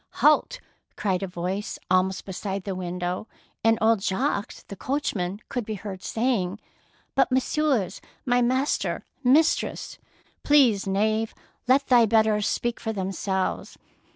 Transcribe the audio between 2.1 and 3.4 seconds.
be side the window,